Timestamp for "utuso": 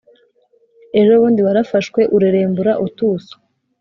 2.85-3.33